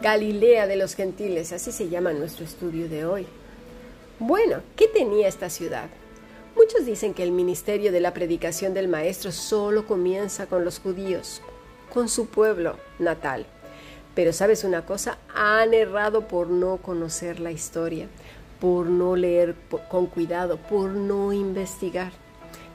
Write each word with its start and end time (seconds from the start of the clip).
Galilea 0.00 0.66
de 0.66 0.76
los 0.76 0.94
Gentiles, 0.94 1.52
así 1.54 1.72
se 1.72 1.88
llama 1.88 2.12
nuestro 2.12 2.44
estudio 2.44 2.86
de 2.86 3.06
hoy. 3.06 3.26
Bueno, 4.18 4.60
¿qué 4.76 4.88
tenía 4.88 5.26
esta 5.26 5.48
ciudad? 5.48 5.88
Muchos 6.54 6.84
dicen 6.84 7.14
que 7.14 7.22
el 7.22 7.32
ministerio 7.32 7.90
de 7.90 8.00
la 8.00 8.12
predicación 8.12 8.74
del 8.74 8.88
Maestro 8.88 9.32
solo 9.32 9.86
comienza 9.86 10.46
con 10.46 10.66
los 10.66 10.80
judíos, 10.80 11.40
con 11.94 12.10
su 12.10 12.26
pueblo 12.26 12.76
natal. 12.98 13.46
Pero 14.14 14.34
sabes 14.34 14.64
una 14.64 14.84
cosa, 14.84 15.16
han 15.34 15.72
errado 15.72 16.28
por 16.28 16.48
no 16.48 16.76
conocer 16.76 17.40
la 17.40 17.50
historia, 17.50 18.06
por 18.60 18.86
no 18.86 19.16
leer 19.16 19.54
con 19.88 20.08
cuidado, 20.08 20.58
por 20.58 20.90
no 20.90 21.32
investigar. 21.32 22.12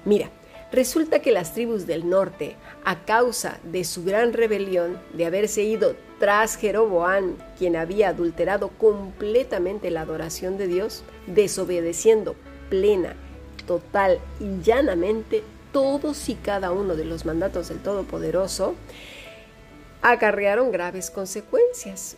Mira, 0.05 0.31
resulta 0.71 1.19
que 1.19 1.31
las 1.31 1.53
tribus 1.53 1.85
del 1.85 2.09
norte, 2.09 2.55
a 2.83 3.03
causa 3.05 3.59
de 3.63 3.83
su 3.83 4.03
gran 4.03 4.33
rebelión, 4.33 4.99
de 5.13 5.25
haberse 5.25 5.63
ido 5.63 5.95
tras 6.19 6.55
Jeroboán, 6.55 7.35
quien 7.57 7.75
había 7.75 8.09
adulterado 8.09 8.69
completamente 8.69 9.89
la 9.89 10.01
adoración 10.01 10.57
de 10.57 10.67
Dios, 10.67 11.03
desobedeciendo 11.27 12.35
plena, 12.69 13.15
total 13.65 14.19
y 14.39 14.61
llanamente 14.61 15.43
todos 15.71 16.29
y 16.29 16.35
cada 16.35 16.71
uno 16.71 16.95
de 16.95 17.05
los 17.05 17.25
mandatos 17.25 17.69
del 17.69 17.79
Todopoderoso, 17.79 18.75
acarrearon 20.01 20.71
graves 20.71 21.09
consecuencias. 21.09 22.17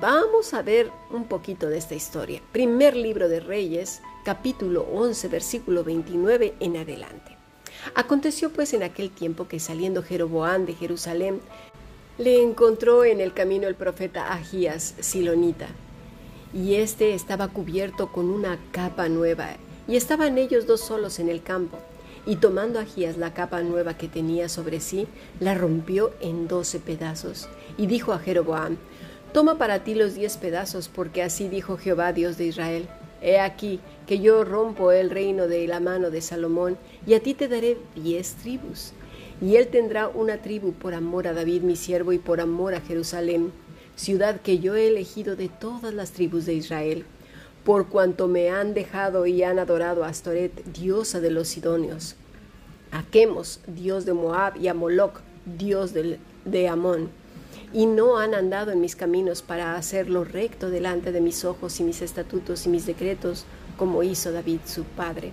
Vamos 0.00 0.54
a 0.54 0.62
ver 0.62 0.90
un 1.10 1.26
poquito 1.26 1.68
de 1.68 1.78
esta 1.78 1.94
historia. 1.94 2.40
Primer 2.52 2.96
libro 2.96 3.28
de 3.28 3.40
Reyes, 3.40 4.02
capítulo 4.24 4.86
11, 4.92 5.28
versículo 5.28 5.84
29 5.84 6.54
en 6.60 6.76
adelante. 6.76 7.33
Aconteció 7.94 8.50
pues 8.50 8.72
en 8.72 8.82
aquel 8.82 9.10
tiempo 9.10 9.46
que 9.46 9.60
saliendo 9.60 10.02
Jeroboán 10.02 10.66
de 10.66 10.74
Jerusalén, 10.74 11.40
le 12.16 12.42
encontró 12.42 13.04
en 13.04 13.20
el 13.20 13.32
camino 13.32 13.66
el 13.66 13.74
profeta 13.74 14.32
Agías 14.32 14.94
Silonita, 15.00 15.66
y 16.52 16.76
éste 16.76 17.14
estaba 17.14 17.48
cubierto 17.48 18.12
con 18.12 18.30
una 18.30 18.58
capa 18.70 19.08
nueva, 19.08 19.56
y 19.88 19.96
estaban 19.96 20.38
ellos 20.38 20.66
dos 20.66 20.80
solos 20.80 21.18
en 21.18 21.28
el 21.28 21.42
campo. 21.42 21.78
Y 22.26 22.36
tomando 22.36 22.78
Agías 22.78 23.18
la 23.18 23.34
capa 23.34 23.62
nueva 23.62 23.98
que 23.98 24.08
tenía 24.08 24.48
sobre 24.48 24.80
sí, 24.80 25.06
la 25.40 25.54
rompió 25.54 26.12
en 26.20 26.48
doce 26.48 26.78
pedazos, 26.78 27.48
y 27.76 27.86
dijo 27.86 28.12
a 28.12 28.18
Jeroboam, 28.18 28.78
Toma 29.32 29.58
para 29.58 29.82
ti 29.82 29.96
los 29.96 30.14
diez 30.14 30.36
pedazos, 30.36 30.88
porque 30.88 31.22
así 31.22 31.48
dijo 31.48 31.76
Jehová 31.76 32.12
Dios 32.12 32.38
de 32.38 32.46
Israel. 32.46 32.88
He 33.24 33.40
aquí 33.40 33.80
que 34.06 34.20
yo 34.20 34.44
rompo 34.44 34.92
el 34.92 35.08
reino 35.08 35.48
de 35.48 35.66
la 35.66 35.80
mano 35.80 36.10
de 36.10 36.20
Salomón, 36.20 36.76
y 37.06 37.14
a 37.14 37.20
ti 37.20 37.32
te 37.32 37.48
daré 37.48 37.78
diez 37.96 38.34
tribus. 38.34 38.92
Y 39.40 39.56
él 39.56 39.68
tendrá 39.68 40.08
una 40.08 40.42
tribu 40.42 40.74
por 40.74 40.92
amor 40.92 41.26
a 41.26 41.32
David 41.32 41.62
mi 41.62 41.74
siervo 41.74 42.12
y 42.12 42.18
por 42.18 42.42
amor 42.42 42.74
a 42.74 42.82
Jerusalén, 42.82 43.50
ciudad 43.96 44.42
que 44.42 44.58
yo 44.58 44.74
he 44.74 44.88
elegido 44.88 45.36
de 45.36 45.48
todas 45.48 45.94
las 45.94 46.10
tribus 46.10 46.44
de 46.44 46.52
Israel, 46.52 47.06
por 47.64 47.88
cuanto 47.88 48.28
me 48.28 48.50
han 48.50 48.74
dejado 48.74 49.24
y 49.24 49.42
han 49.42 49.58
adorado 49.58 50.04
a 50.04 50.08
Astoret, 50.08 50.62
diosa 50.66 51.20
de 51.20 51.30
los 51.30 51.48
Sidonios, 51.48 52.16
a 52.92 53.04
Chemos, 53.10 53.60
dios 53.66 54.04
de 54.04 54.12
Moab, 54.12 54.58
y 54.58 54.68
a 54.68 54.74
Moloch, 54.74 55.22
dios 55.46 55.94
de, 55.94 56.18
de 56.44 56.68
Amón, 56.68 57.08
y 57.74 57.86
no 57.86 58.18
han 58.18 58.34
andado 58.34 58.70
en 58.70 58.80
mis 58.80 58.94
caminos 58.94 59.42
para 59.42 59.74
hacer 59.74 60.08
lo 60.08 60.22
recto 60.22 60.70
delante 60.70 61.10
de 61.10 61.20
mis 61.20 61.44
ojos 61.44 61.80
y 61.80 61.82
mis 61.82 62.00
estatutos 62.02 62.64
y 62.64 62.68
mis 62.68 62.86
decretos, 62.86 63.44
como 63.76 64.04
hizo 64.04 64.30
David 64.30 64.60
su 64.64 64.84
padre. 64.84 65.32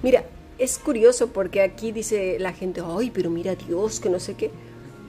Mira, 0.00 0.24
es 0.56 0.78
curioso 0.78 1.32
porque 1.32 1.60
aquí 1.60 1.90
dice 1.90 2.38
la 2.38 2.52
gente, 2.52 2.80
ay, 2.84 3.10
pero 3.10 3.28
mira 3.28 3.56
Dios, 3.56 3.98
que 3.98 4.08
no 4.08 4.20
sé 4.20 4.34
qué. 4.34 4.52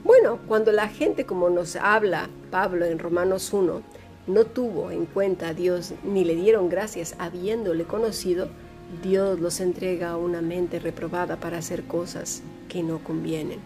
Bueno, 0.02 0.40
cuando 0.48 0.72
la 0.72 0.88
gente, 0.88 1.24
como 1.24 1.50
nos 1.50 1.76
habla 1.76 2.28
Pablo 2.50 2.84
en 2.84 2.98
Romanos 2.98 3.52
1, 3.52 3.82
no 4.26 4.44
tuvo 4.44 4.90
en 4.90 5.06
cuenta 5.06 5.48
a 5.48 5.54
Dios 5.54 5.94
ni 6.02 6.24
le 6.24 6.34
dieron 6.34 6.68
gracias 6.68 7.14
habiéndole 7.18 7.84
conocido, 7.84 8.48
Dios 9.04 9.38
los 9.38 9.60
entrega 9.60 10.10
a 10.10 10.16
una 10.16 10.42
mente 10.42 10.80
reprobada 10.80 11.36
para 11.36 11.58
hacer 11.58 11.84
cosas 11.84 12.42
que 12.68 12.82
no 12.82 13.04
convienen. 13.04 13.60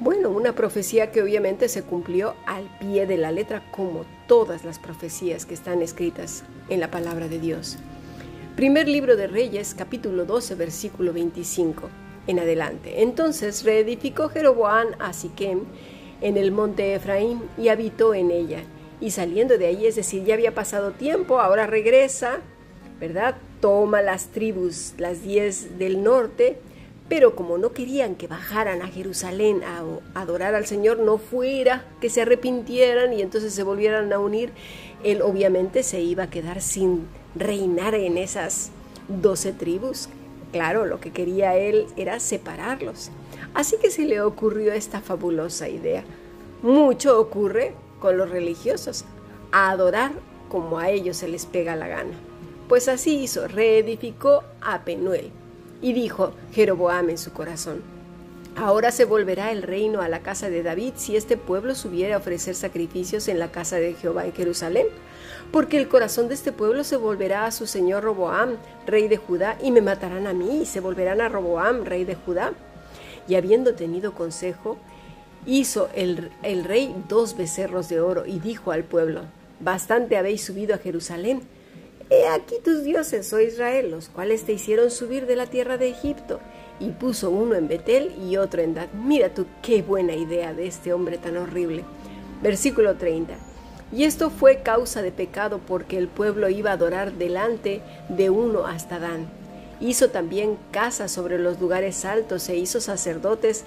Bueno, 0.00 0.30
una 0.30 0.54
profecía 0.54 1.12
que 1.12 1.20
obviamente 1.20 1.68
se 1.68 1.82
cumplió 1.82 2.34
al 2.46 2.64
pie 2.78 3.04
de 3.04 3.18
la 3.18 3.32
letra 3.32 3.62
como 3.70 4.06
todas 4.26 4.64
las 4.64 4.78
profecías 4.78 5.44
que 5.44 5.52
están 5.52 5.82
escritas 5.82 6.42
en 6.70 6.80
la 6.80 6.90
palabra 6.90 7.28
de 7.28 7.38
Dios. 7.38 7.76
Primer 8.56 8.88
libro 8.88 9.14
de 9.14 9.26
Reyes, 9.26 9.74
capítulo 9.76 10.24
12, 10.24 10.54
versículo 10.54 11.12
25 11.12 11.90
en 12.28 12.38
adelante. 12.38 13.02
Entonces 13.02 13.62
reedificó 13.62 14.30
Jeroboam 14.30 14.86
a 15.00 15.12
Siquem 15.12 15.64
en 16.22 16.38
el 16.38 16.50
monte 16.50 16.94
Efraín 16.94 17.42
y 17.58 17.68
habitó 17.68 18.14
en 18.14 18.30
ella. 18.30 18.62
Y 19.02 19.10
saliendo 19.10 19.58
de 19.58 19.66
ahí, 19.66 19.84
es 19.84 19.96
decir, 19.96 20.24
ya 20.24 20.32
había 20.32 20.54
pasado 20.54 20.92
tiempo, 20.92 21.40
ahora 21.40 21.66
regresa, 21.66 22.38
¿verdad? 22.98 23.36
Toma 23.60 24.00
las 24.00 24.28
tribus, 24.28 24.94
las 24.96 25.22
diez 25.22 25.78
del 25.78 26.02
norte, 26.02 26.58
pero 27.10 27.34
como 27.34 27.58
no 27.58 27.72
querían 27.72 28.14
que 28.14 28.28
bajaran 28.28 28.82
a 28.82 28.86
Jerusalén 28.86 29.62
a 29.64 29.82
adorar 30.14 30.54
al 30.54 30.64
Señor, 30.64 31.00
no 31.00 31.18
fuera 31.18 31.84
que 32.00 32.08
se 32.08 32.22
arrepintieran 32.22 33.12
y 33.12 33.20
entonces 33.20 33.52
se 33.52 33.64
volvieran 33.64 34.12
a 34.12 34.20
unir, 34.20 34.52
él 35.02 35.20
obviamente 35.20 35.82
se 35.82 36.00
iba 36.00 36.22
a 36.22 36.30
quedar 36.30 36.62
sin 36.62 37.08
reinar 37.34 37.96
en 37.96 38.16
esas 38.16 38.70
doce 39.08 39.52
tribus. 39.52 40.08
Claro, 40.52 40.86
lo 40.86 41.00
que 41.00 41.10
quería 41.10 41.56
él 41.56 41.88
era 41.96 42.20
separarlos. 42.20 43.10
Así 43.54 43.76
que 43.82 43.90
se 43.90 44.04
le 44.04 44.20
ocurrió 44.20 44.72
esta 44.72 45.00
fabulosa 45.00 45.68
idea. 45.68 46.04
Mucho 46.62 47.18
ocurre 47.18 47.74
con 47.98 48.18
los 48.18 48.30
religiosos, 48.30 49.04
a 49.50 49.70
adorar 49.70 50.12
como 50.48 50.78
a 50.78 50.90
ellos 50.90 51.16
se 51.16 51.26
les 51.26 51.44
pega 51.44 51.74
la 51.74 51.88
gana. 51.88 52.14
Pues 52.68 52.86
así 52.86 53.18
hizo, 53.18 53.48
reedificó 53.48 54.44
a 54.60 54.84
Penuel 54.84 55.32
y 55.80 55.92
dijo 55.92 56.32
Jeroboam 56.52 57.10
en 57.10 57.18
su 57.18 57.32
corazón, 57.32 57.82
Ahora 58.56 58.90
se 58.90 59.04
volverá 59.04 59.52
el 59.52 59.62
reino 59.62 60.00
a 60.02 60.08
la 60.08 60.20
casa 60.20 60.50
de 60.50 60.64
David 60.64 60.94
si 60.96 61.16
este 61.16 61.36
pueblo 61.36 61.76
subiera 61.76 62.16
a 62.16 62.18
ofrecer 62.18 62.56
sacrificios 62.56 63.28
en 63.28 63.38
la 63.38 63.52
casa 63.52 63.76
de 63.76 63.94
Jehová 63.94 64.26
en 64.26 64.32
Jerusalén 64.32 64.86
porque 65.52 65.78
el 65.78 65.88
corazón 65.88 66.28
de 66.28 66.34
este 66.34 66.52
pueblo 66.52 66.84
se 66.84 66.96
volverá 66.96 67.44
a 67.44 67.50
su 67.50 67.66
señor 67.66 68.04
Roboam, 68.04 68.56
rey 68.86 69.08
de 69.08 69.16
Judá, 69.16 69.58
y 69.62 69.72
me 69.72 69.80
matarán 69.80 70.26
a 70.26 70.32
mí, 70.32 70.62
y 70.62 70.66
se 70.66 70.80
volverán 70.80 71.20
a 71.20 71.28
Roboam, 71.28 71.84
rey 71.84 72.04
de 72.04 72.14
Judá. 72.14 72.52
Y 73.26 73.34
habiendo 73.34 73.74
tenido 73.74 74.14
consejo, 74.14 74.78
hizo 75.46 75.88
el, 75.94 76.30
el 76.42 76.64
rey 76.64 76.94
dos 77.08 77.36
becerros 77.36 77.88
de 77.88 78.00
oro, 78.00 78.26
y 78.26 78.38
dijo 78.38 78.70
al 78.70 78.84
pueblo, 78.84 79.22
Bastante 79.58 80.16
habéis 80.16 80.44
subido 80.44 80.74
a 80.74 80.78
Jerusalén. 80.78 81.42
He 82.10 82.26
aquí 82.26 82.56
tus 82.64 82.82
dioses, 82.82 83.32
oh 83.32 83.38
Israel, 83.38 83.92
los 83.92 84.08
cuales 84.08 84.42
te 84.42 84.52
hicieron 84.52 84.90
subir 84.90 85.26
de 85.26 85.36
la 85.36 85.46
tierra 85.46 85.78
de 85.78 85.90
Egipto. 85.90 86.40
Y 86.80 86.90
puso 86.90 87.30
uno 87.30 87.54
en 87.54 87.68
Betel 87.68 88.12
y 88.28 88.36
otro 88.36 88.62
en 88.62 88.74
Dan. 88.74 88.88
Mira 88.92 89.32
tú 89.32 89.46
qué 89.62 89.82
buena 89.82 90.16
idea 90.16 90.52
de 90.52 90.66
este 90.66 90.92
hombre 90.92 91.18
tan 91.18 91.36
horrible. 91.36 91.84
Versículo 92.42 92.96
30. 92.96 93.34
Y 93.92 94.04
esto 94.04 94.30
fue 94.30 94.62
causa 94.62 95.02
de 95.02 95.12
pecado 95.12 95.60
porque 95.64 95.98
el 95.98 96.08
pueblo 96.08 96.48
iba 96.48 96.70
a 96.70 96.74
adorar 96.74 97.12
delante 97.12 97.80
de 98.08 98.28
uno 98.28 98.66
hasta 98.66 98.98
Dan. 98.98 99.28
Hizo 99.80 100.10
también 100.10 100.58
casas 100.72 101.12
sobre 101.12 101.38
los 101.38 101.60
lugares 101.60 102.04
altos 102.04 102.48
e 102.48 102.56
hizo 102.56 102.80
sacerdotes 102.80 103.64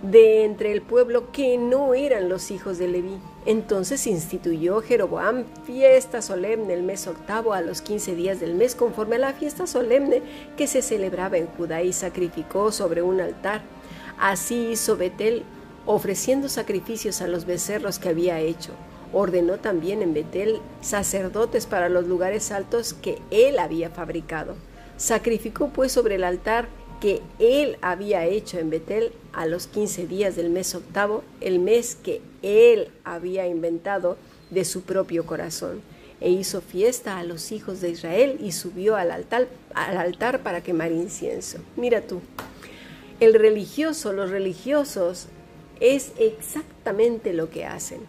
de 0.00 0.44
entre 0.44 0.72
el 0.72 0.80
pueblo 0.80 1.30
que 1.30 1.58
no 1.58 1.92
eran 1.92 2.30
los 2.30 2.50
hijos 2.50 2.78
de 2.78 2.88
Leví. 2.88 3.18
Entonces 3.44 4.06
instituyó 4.06 4.80
Jeroboam 4.82 5.44
fiesta 5.64 6.22
solemne 6.22 6.74
el 6.74 6.84
mes 6.84 7.08
octavo 7.08 7.52
a 7.52 7.60
los 7.60 7.82
quince 7.82 8.14
días 8.14 8.38
del 8.38 8.54
mes 8.54 8.76
conforme 8.76 9.16
a 9.16 9.18
la 9.18 9.32
fiesta 9.32 9.66
solemne 9.66 10.22
que 10.56 10.68
se 10.68 10.80
celebraba 10.80 11.38
en 11.38 11.48
Judá 11.48 11.82
y 11.82 11.92
sacrificó 11.92 12.70
sobre 12.70 13.02
un 13.02 13.20
altar. 13.20 13.62
Así 14.18 14.68
hizo 14.70 14.96
Betel 14.96 15.42
ofreciendo 15.86 16.48
sacrificios 16.48 17.20
a 17.20 17.26
los 17.26 17.44
becerros 17.44 17.98
que 17.98 18.10
había 18.10 18.38
hecho. 18.38 18.70
Ordenó 19.12 19.58
también 19.58 20.02
en 20.02 20.14
Betel 20.14 20.60
sacerdotes 20.80 21.66
para 21.66 21.88
los 21.88 22.06
lugares 22.06 22.52
altos 22.52 22.94
que 22.94 23.18
él 23.32 23.58
había 23.58 23.90
fabricado. 23.90 24.54
Sacrificó 24.96 25.70
pues 25.70 25.90
sobre 25.90 26.14
el 26.14 26.22
altar 26.22 26.68
que 27.02 27.20
él 27.40 27.78
había 27.82 28.26
hecho 28.26 28.60
en 28.60 28.70
Betel 28.70 29.10
a 29.32 29.46
los 29.46 29.66
quince 29.66 30.06
días 30.06 30.36
del 30.36 30.50
mes 30.50 30.72
octavo, 30.76 31.24
el 31.40 31.58
mes 31.58 31.96
que 31.96 32.20
él 32.42 32.92
había 33.02 33.48
inventado 33.48 34.16
de 34.50 34.64
su 34.64 34.82
propio 34.82 35.26
corazón, 35.26 35.80
e 36.20 36.30
hizo 36.30 36.60
fiesta 36.60 37.18
a 37.18 37.24
los 37.24 37.50
hijos 37.50 37.80
de 37.80 37.90
Israel 37.90 38.38
y 38.40 38.52
subió 38.52 38.94
al 38.94 39.10
altar, 39.10 39.48
al 39.74 39.96
altar 39.96 40.44
para 40.44 40.62
quemar 40.62 40.92
incienso. 40.92 41.58
Mira 41.74 42.02
tú, 42.02 42.20
el 43.18 43.34
religioso, 43.34 44.12
los 44.12 44.30
religiosos, 44.30 45.26
es 45.80 46.12
exactamente 46.20 47.32
lo 47.32 47.50
que 47.50 47.64
hacen 47.64 48.06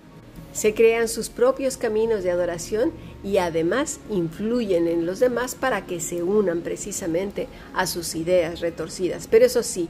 se 0.54 0.75
crean 0.75 1.07
sus 1.07 1.30
propios 1.30 1.78
caminos 1.78 2.24
de 2.24 2.31
adoración 2.31 2.92
y 3.24 3.38
además 3.38 4.00
influyen 4.10 4.88
en 4.88 5.06
los 5.06 5.20
demás 5.20 5.56
para 5.56 5.86
que 5.86 6.00
se 6.00 6.24
unan 6.24 6.62
precisamente 6.62 7.48
a 7.74 7.88
sus 7.88 8.16
ideas 8.16 8.60
retorcidas, 8.60 9.28
pero 9.28 9.46
eso 9.46 9.64
sí, 9.64 9.90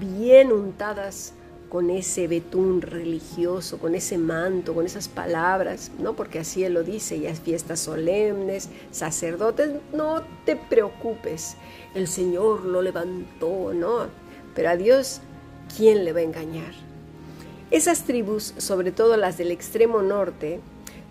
bien 0.00 0.52
untadas 0.52 1.32
con 1.74 1.90
ese 1.90 2.28
betún 2.28 2.82
religioso, 2.82 3.78
con 3.78 3.96
ese 3.96 4.16
manto, 4.16 4.74
con 4.74 4.86
esas 4.86 5.08
palabras, 5.08 5.90
¿no? 5.98 6.14
Porque 6.14 6.38
así 6.38 6.62
él 6.62 6.74
lo 6.74 6.84
dice, 6.84 7.16
y 7.16 7.26
fiestas 7.34 7.80
solemnes, 7.80 8.68
sacerdotes, 8.92 9.70
no 9.92 10.22
te 10.44 10.54
preocupes, 10.54 11.56
el 11.96 12.06
Señor 12.06 12.64
lo 12.64 12.80
levantó, 12.80 13.72
¿no? 13.74 14.06
Pero 14.54 14.70
a 14.70 14.76
Dios, 14.76 15.20
¿quién 15.76 16.04
le 16.04 16.12
va 16.12 16.20
a 16.20 16.22
engañar? 16.22 16.74
Esas 17.72 18.04
tribus, 18.04 18.54
sobre 18.58 18.92
todo 18.92 19.16
las 19.16 19.36
del 19.36 19.50
extremo 19.50 20.00
norte, 20.00 20.60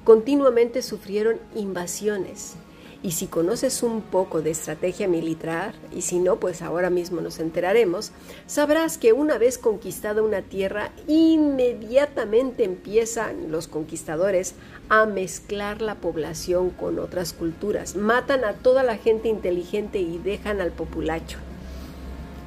continuamente 0.03 0.81
sufrieron 0.81 1.39
invasiones 1.55 2.55
y 3.03 3.11
si 3.11 3.27
conoces 3.27 3.83
un 3.83 4.01
poco 4.01 4.41
de 4.41 4.51
estrategia 4.51 5.09
militar, 5.09 5.75
y 5.93 6.03
si 6.03 6.19
no, 6.19 6.37
pues 6.37 6.61
ahora 6.61 6.89
mismo 6.89 7.19
nos 7.19 7.39
enteraremos, 7.39 8.13
sabrás 8.47 8.97
que 8.97 9.11
una 9.11 9.37
vez 9.37 9.57
conquistada 9.57 10.21
una 10.21 10.41
tierra, 10.41 10.89
inmediatamente 11.05 12.63
empiezan 12.63 13.51
los 13.51 13.67
conquistadores 13.67 14.55
a 14.87 15.05
mezclar 15.05 15.81
la 15.81 15.95
población 15.95 16.69
con 16.69 16.97
otras 16.97 17.33
culturas. 17.33 17.97
Matan 17.97 18.45
a 18.45 18.53
toda 18.53 18.83
la 18.83 18.95
gente 18.95 19.27
inteligente 19.27 19.99
y 19.99 20.17
dejan 20.17 20.61
al 20.61 20.71
populacho. 20.71 21.39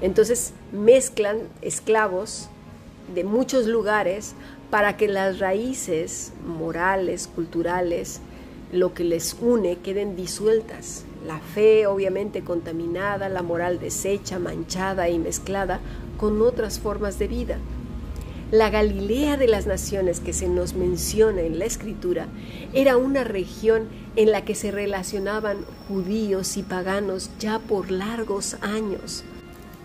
Entonces 0.00 0.54
mezclan 0.72 1.40
esclavos 1.60 2.48
de 3.14 3.24
muchos 3.24 3.66
lugares 3.66 4.34
para 4.70 4.96
que 4.96 5.08
las 5.08 5.38
raíces 5.38 6.32
morales, 6.46 7.28
culturales, 7.32 8.20
lo 8.72 8.94
que 8.94 9.04
les 9.04 9.36
une 9.40 9.76
queden 9.76 10.16
disueltas. 10.16 11.04
La 11.26 11.38
fe 11.38 11.86
obviamente 11.86 12.42
contaminada, 12.42 13.28
la 13.28 13.42
moral 13.42 13.78
deshecha, 13.80 14.38
manchada 14.38 15.08
y 15.08 15.18
mezclada 15.18 15.80
con 16.18 16.40
otras 16.42 16.78
formas 16.78 17.18
de 17.18 17.28
vida. 17.28 17.58
La 18.52 18.70
Galilea 18.70 19.36
de 19.36 19.48
las 19.48 19.66
naciones 19.66 20.20
que 20.20 20.32
se 20.32 20.48
nos 20.48 20.74
menciona 20.74 21.40
en 21.40 21.58
la 21.58 21.64
escritura 21.64 22.28
era 22.72 22.96
una 22.96 23.24
región 23.24 23.88
en 24.14 24.30
la 24.30 24.44
que 24.44 24.54
se 24.54 24.70
relacionaban 24.70 25.58
judíos 25.88 26.56
y 26.56 26.62
paganos 26.62 27.30
ya 27.40 27.58
por 27.58 27.90
largos 27.90 28.56
años. 28.60 29.24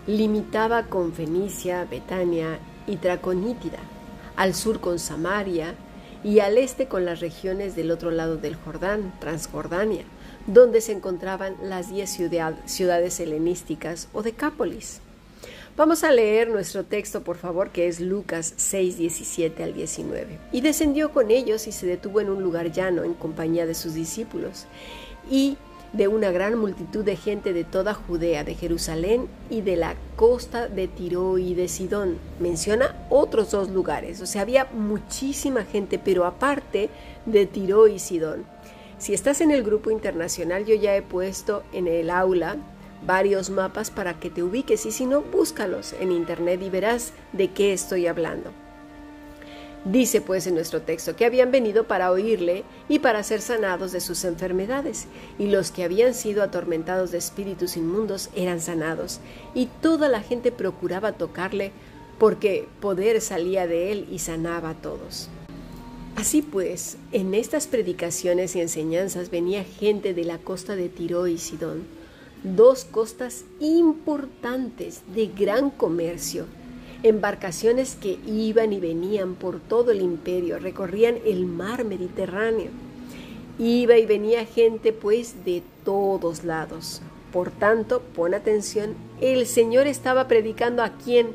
Limitaba 0.06 0.84
con 0.84 1.12
Fenicia, 1.12 1.84
Betania 1.90 2.60
y 2.86 2.96
Traconítida, 2.96 3.78
al 4.36 4.54
sur 4.54 4.80
con 4.80 4.98
Samaria, 4.98 5.74
y 6.24 6.38
al 6.38 6.58
este 6.58 6.86
con 6.86 7.04
las 7.04 7.20
regiones 7.20 7.74
del 7.74 7.90
otro 7.90 8.10
lado 8.10 8.36
del 8.36 8.56
Jordán, 8.56 9.12
Transjordania, 9.18 10.04
donde 10.46 10.80
se 10.80 10.92
encontraban 10.92 11.56
las 11.62 11.90
diez 11.90 12.16
ciudades 12.66 13.20
helenísticas 13.20 14.08
o 14.12 14.22
decápolis. 14.22 15.00
Vamos 15.76 16.04
a 16.04 16.12
leer 16.12 16.48
nuestro 16.48 16.84
texto, 16.84 17.22
por 17.22 17.38
favor, 17.38 17.70
que 17.70 17.88
es 17.88 17.98
Lucas 17.98 18.52
6, 18.56 18.98
17 18.98 19.62
al 19.62 19.72
19. 19.72 20.38
Y 20.52 20.60
descendió 20.60 21.12
con 21.12 21.30
ellos 21.30 21.66
y 21.66 21.72
se 21.72 21.86
detuvo 21.86 22.20
en 22.20 22.28
un 22.28 22.42
lugar 22.42 22.72
llano 22.72 23.04
en 23.04 23.14
compañía 23.14 23.64
de 23.64 23.74
sus 23.74 23.94
discípulos. 23.94 24.66
Y 25.30 25.56
de 25.92 26.08
una 26.08 26.30
gran 26.30 26.58
multitud 26.58 27.04
de 27.04 27.16
gente 27.16 27.52
de 27.52 27.64
toda 27.64 27.94
Judea, 27.94 28.44
de 28.44 28.54
Jerusalén 28.54 29.28
y 29.50 29.60
de 29.60 29.76
la 29.76 29.94
costa 30.16 30.68
de 30.68 30.88
Tiro 30.88 31.38
y 31.38 31.54
de 31.54 31.68
Sidón. 31.68 32.18
Menciona 32.40 33.06
otros 33.10 33.50
dos 33.50 33.70
lugares, 33.70 34.20
o 34.20 34.26
sea, 34.26 34.42
había 34.42 34.66
muchísima 34.72 35.64
gente, 35.64 35.98
pero 35.98 36.24
aparte 36.24 36.88
de 37.26 37.46
Tiro 37.46 37.88
y 37.88 37.98
Sidón. 37.98 38.44
Si 38.98 39.14
estás 39.14 39.40
en 39.40 39.50
el 39.50 39.64
grupo 39.64 39.90
internacional, 39.90 40.64
yo 40.64 40.74
ya 40.74 40.96
he 40.96 41.02
puesto 41.02 41.64
en 41.72 41.88
el 41.88 42.08
aula 42.08 42.56
varios 43.04 43.50
mapas 43.50 43.90
para 43.90 44.20
que 44.20 44.30
te 44.30 44.42
ubiques 44.42 44.86
y 44.86 44.92
si 44.92 45.06
no, 45.06 45.22
búscalos 45.22 45.92
en 46.00 46.12
internet 46.12 46.62
y 46.62 46.70
verás 46.70 47.12
de 47.32 47.50
qué 47.50 47.72
estoy 47.72 48.06
hablando. 48.06 48.61
Dice 49.84 50.20
pues 50.20 50.46
en 50.46 50.54
nuestro 50.54 50.82
texto 50.82 51.16
que 51.16 51.24
habían 51.24 51.50
venido 51.50 51.84
para 51.84 52.12
oírle 52.12 52.62
y 52.88 53.00
para 53.00 53.22
ser 53.24 53.40
sanados 53.40 53.90
de 53.90 54.00
sus 54.00 54.24
enfermedades, 54.24 55.06
y 55.40 55.46
los 55.46 55.72
que 55.72 55.82
habían 55.82 56.14
sido 56.14 56.44
atormentados 56.44 57.10
de 57.10 57.18
espíritus 57.18 57.76
inmundos 57.76 58.30
eran 58.36 58.60
sanados, 58.60 59.18
y 59.54 59.66
toda 59.80 60.08
la 60.08 60.20
gente 60.22 60.52
procuraba 60.52 61.12
tocarle 61.12 61.72
porque 62.18 62.68
poder 62.80 63.20
salía 63.20 63.66
de 63.66 63.90
él 63.90 64.06
y 64.08 64.20
sanaba 64.20 64.70
a 64.70 64.74
todos. 64.74 65.28
Así 66.14 66.42
pues, 66.42 66.98
en 67.10 67.34
estas 67.34 67.66
predicaciones 67.66 68.54
y 68.54 68.60
enseñanzas 68.60 69.30
venía 69.30 69.64
gente 69.64 70.14
de 70.14 70.24
la 70.24 70.38
costa 70.38 70.76
de 70.76 70.88
Tiro 70.88 71.26
y 71.26 71.38
Sidón, 71.38 71.82
dos 72.44 72.84
costas 72.84 73.44
importantes 73.58 75.02
de 75.12 75.26
gran 75.26 75.70
comercio, 75.70 76.46
embarcaciones 77.02 77.96
que 77.96 78.18
iban 78.26 78.72
y 78.72 78.80
venían 78.80 79.34
por 79.34 79.60
todo 79.60 79.90
el 79.90 80.00
imperio, 80.00 80.58
recorrían 80.58 81.16
el 81.24 81.46
mar 81.46 81.84
Mediterráneo. 81.84 82.70
Iba 83.58 83.98
y 83.98 84.06
venía 84.06 84.44
gente 84.46 84.92
pues 84.92 85.44
de 85.44 85.62
todos 85.84 86.44
lados. 86.44 87.02
Por 87.32 87.50
tanto, 87.50 88.02
pon 88.14 88.34
atención, 88.34 88.94
el 89.20 89.46
Señor 89.46 89.86
estaba 89.86 90.28
predicando 90.28 90.82
a 90.82 90.90
quién? 90.96 91.28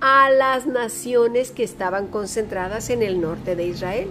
A 0.00 0.30
las 0.30 0.66
naciones 0.66 1.50
que 1.50 1.62
estaban 1.62 2.08
concentradas 2.08 2.90
en 2.90 3.02
el 3.02 3.20
norte 3.20 3.56
de 3.56 3.66
Israel. 3.66 4.08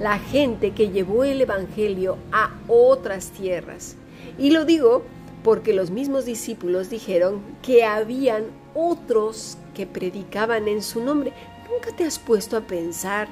La 0.00 0.18
gente 0.18 0.72
que 0.72 0.90
llevó 0.90 1.24
el 1.24 1.40
Evangelio 1.40 2.18
a 2.32 2.50
otras 2.68 3.30
tierras. 3.30 3.96
Y 4.38 4.50
lo 4.50 4.64
digo 4.64 5.04
porque 5.42 5.72
los 5.72 5.90
mismos 5.90 6.24
discípulos 6.24 6.90
dijeron 6.90 7.40
que 7.62 7.84
habían 7.84 8.44
otros 8.74 9.56
que 9.76 9.86
predicaban 9.86 10.68
en 10.68 10.82
su 10.82 11.04
nombre. 11.04 11.34
¿Nunca 11.70 11.94
te 11.94 12.04
has 12.04 12.18
puesto 12.18 12.56
a 12.56 12.62
pensar 12.62 13.28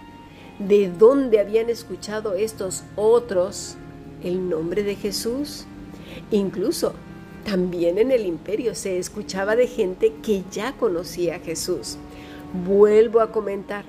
de 0.59 0.91
dónde 0.91 1.41
habían 1.41 1.71
escuchado 1.71 2.35
estos 2.35 2.85
otros 2.97 3.77
el 4.23 4.51
nombre 4.51 4.83
de 4.83 4.95
Jesús? 4.95 5.65
Incluso 6.31 6.93
también 7.47 7.97
en 7.97 8.11
el 8.11 8.27
imperio 8.27 8.75
se 8.75 8.99
escuchaba 8.99 9.57
de 9.57 9.67
gente 9.67 10.13
que 10.23 10.45
ya 10.53 10.73
conocía 10.73 11.37
a 11.37 11.41
Jesús. 11.41 11.97
Vuelvo 12.67 13.21
a 13.21 13.33
comentar, 13.33 13.87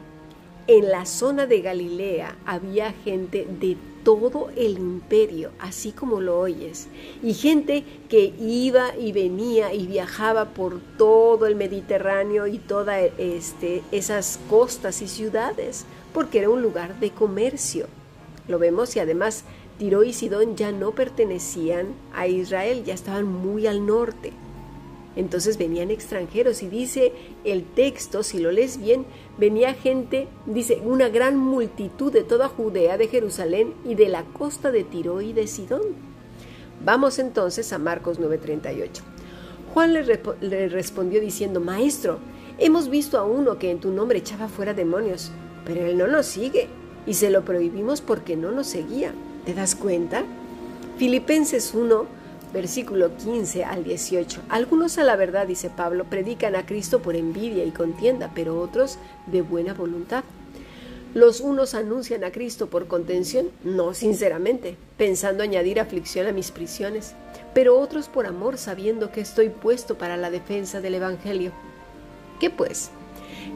en 0.67 0.89
la 0.89 1.05
zona 1.05 1.45
de 1.45 1.61
Galilea 1.61 2.35
había 2.45 2.91
gente 2.91 3.47
de 3.59 3.77
todo 4.03 4.49
el 4.55 4.77
imperio, 4.77 5.51
así 5.59 5.91
como 5.91 6.21
lo 6.21 6.39
oyes, 6.39 6.87
y 7.23 7.33
gente 7.33 7.83
que 8.07 8.33
iba 8.39 8.95
y 8.95 9.11
venía 9.11 9.73
y 9.73 9.87
viajaba 9.87 10.49
por 10.49 10.79
todo 10.97 11.47
el 11.47 11.55
Mediterráneo 11.55 12.45
y 12.45 12.59
todas 12.59 13.11
este, 13.17 13.81
esas 13.91 14.39
costas 14.49 15.01
y 15.01 15.07
ciudades, 15.07 15.85
porque 16.13 16.39
era 16.39 16.49
un 16.49 16.61
lugar 16.61 16.99
de 16.99 17.09
comercio. 17.11 17.87
Lo 18.47 18.59
vemos 18.59 18.95
y 18.95 18.99
además 18.99 19.43
Tiro 19.79 20.03
y 20.03 20.13
Sidón 20.13 20.55
ya 20.55 20.71
no 20.71 20.91
pertenecían 20.91 21.87
a 22.13 22.27
Israel, 22.27 22.83
ya 22.85 22.93
estaban 22.93 23.25
muy 23.25 23.65
al 23.67 23.85
norte. 23.85 24.33
Entonces 25.15 25.57
venían 25.57 25.91
extranjeros 25.91 26.61
y 26.61 26.67
dice 26.67 27.13
el 27.43 27.63
texto, 27.63 28.23
si 28.23 28.39
lo 28.39 28.51
lees 28.51 28.77
bien, 28.77 29.05
venía 29.37 29.73
gente, 29.73 30.27
dice, 30.45 30.81
una 30.83 31.09
gran 31.09 31.37
multitud 31.37 32.11
de 32.11 32.23
toda 32.23 32.49
Judea, 32.49 32.97
de 32.97 33.07
Jerusalén 33.07 33.73
y 33.85 33.95
de 33.95 34.09
la 34.09 34.23
costa 34.23 34.71
de 34.71 34.83
Tiro 34.83 35.21
y 35.21 35.31
de 35.31 35.47
Sidón. 35.47 35.81
Vamos 36.83 37.19
entonces 37.19 37.71
a 37.71 37.77
Marcos 37.77 38.19
9:38. 38.19 39.01
Juan 39.73 39.93
le, 39.93 40.21
le 40.41 40.69
respondió 40.69 41.21
diciendo, 41.21 41.59
Maestro, 41.59 42.19
hemos 42.57 42.89
visto 42.89 43.17
a 43.17 43.23
uno 43.23 43.57
que 43.57 43.71
en 43.71 43.79
tu 43.79 43.91
nombre 43.91 44.19
echaba 44.19 44.47
fuera 44.47 44.73
demonios, 44.73 45.31
pero 45.65 45.85
él 45.85 45.97
no 45.97 46.07
nos 46.07 46.25
sigue 46.25 46.67
y 47.05 47.13
se 47.13 47.29
lo 47.29 47.43
prohibimos 47.43 48.01
porque 48.01 48.35
no 48.35 48.51
nos 48.51 48.67
seguía. 48.67 49.13
¿Te 49.45 49.53
das 49.53 49.75
cuenta? 49.75 50.23
Filipenses 50.97 51.73
1, 51.73 52.05
versículo 52.55 53.15
15 53.17 53.65
al 53.65 53.83
18. 53.83 54.41
Algunos 54.47 54.97
a 54.97 55.03
la 55.03 55.17
verdad, 55.17 55.45
dice 55.45 55.69
Pablo, 55.69 56.05
predican 56.05 56.55
a 56.55 56.65
Cristo 56.65 57.01
por 57.01 57.17
envidia 57.17 57.65
y 57.65 57.71
contienda, 57.71 58.31
pero 58.33 58.61
otros 58.61 58.97
de 59.27 59.41
buena 59.41 59.73
voluntad. 59.73 60.23
Los 61.13 61.41
unos 61.41 61.75
anuncian 61.75 62.23
a 62.23 62.31
Cristo 62.31 62.67
por 62.67 62.87
contención, 62.87 63.49
no 63.65 63.93
sinceramente, 63.93 64.77
pensando 64.97 65.43
añadir 65.43 65.81
aflicción 65.81 66.27
a 66.27 66.31
mis 66.31 66.51
prisiones, 66.51 67.13
pero 67.53 67.77
otros 67.77 68.07
por 68.07 68.25
amor, 68.25 68.57
sabiendo 68.57 69.11
que 69.11 69.21
estoy 69.21 69.49
puesto 69.49 69.97
para 69.97 70.15
la 70.15 70.31
defensa 70.31 70.79
del 70.79 70.95
Evangelio. 70.95 71.51
¿Qué 72.39 72.49
pues? 72.49 72.89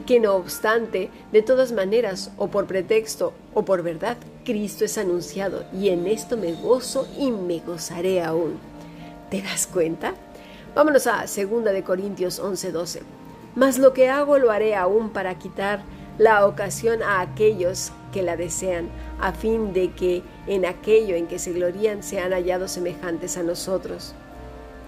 Que 0.06 0.20
no 0.20 0.34
obstante, 0.34 1.08
de 1.32 1.40
todas 1.42 1.72
maneras, 1.72 2.32
o 2.36 2.48
por 2.48 2.66
pretexto 2.66 3.32
o 3.54 3.64
por 3.64 3.82
verdad, 3.82 4.18
Cristo 4.44 4.84
es 4.84 4.98
anunciado, 4.98 5.64
y 5.72 5.88
en 5.88 6.06
esto 6.06 6.36
me 6.36 6.52
gozo 6.52 7.08
y 7.18 7.30
me 7.30 7.60
gozaré 7.60 8.22
aún. 8.22 8.69
¿Te 9.30 9.42
das 9.42 9.68
cuenta? 9.68 10.14
Vámonos 10.74 11.06
a 11.06 11.24
2 11.24 11.64
de 11.64 11.84
Corintios 11.84 12.40
11:12. 12.40 13.02
Mas 13.54 13.78
lo 13.78 13.92
que 13.92 14.08
hago 14.08 14.38
lo 14.38 14.50
haré 14.50 14.74
aún 14.74 15.10
para 15.10 15.38
quitar 15.38 15.82
la 16.18 16.46
ocasión 16.46 17.02
a 17.02 17.20
aquellos 17.20 17.92
que 18.12 18.22
la 18.22 18.36
desean, 18.36 18.88
a 19.20 19.32
fin 19.32 19.72
de 19.72 19.92
que 19.92 20.22
en 20.48 20.66
aquello 20.66 21.14
en 21.14 21.28
que 21.28 21.38
se 21.38 21.52
glorían 21.52 22.02
sean 22.02 22.32
hallados 22.32 22.72
semejantes 22.72 23.36
a 23.36 23.44
nosotros. 23.44 24.14